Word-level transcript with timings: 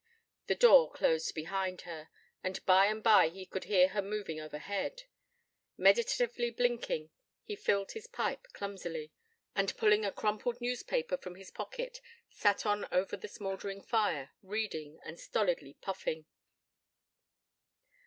The 0.47 0.55
door 0.55 0.89
closed 0.91 1.35
behind 1.35 1.81
her, 1.81 2.09
and 2.43 2.65
by 2.65 2.87
and 2.87 3.03
by 3.03 3.27
he 3.29 3.45
could 3.45 3.65
hear 3.65 3.89
her 3.89 4.01
moving 4.01 4.41
overhead. 4.41 5.03
Meditatively 5.77 6.49
blinking, 6.49 7.11
he 7.43 7.55
filled 7.55 7.91
his 7.91 8.07
pipe 8.07 8.47
clumsily, 8.51 9.11
and 9.55 9.77
pulling 9.77 10.03
a 10.03 10.11
crumpled 10.11 10.59
newspaper 10.59 11.17
from 11.17 11.35
his 11.35 11.51
pocket, 11.51 12.01
sat 12.31 12.65
on 12.65 12.87
over 12.91 13.15
the 13.15 13.27
smouldering 13.27 13.83
fire, 13.83 14.31
reading 14.41 14.99
and 15.05 15.19
stolidly 15.19 15.75
puffing. 15.81 16.25